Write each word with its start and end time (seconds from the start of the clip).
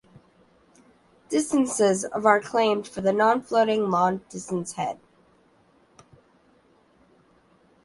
Distances 1.29 2.05
of 2.05 2.25
are 2.25 2.41
claimed 2.41 2.87
for 2.87 3.01
the 3.01 3.13
non-floating 3.13 3.91
long 3.91 4.21
distance 4.29 4.73
head. 4.73 4.99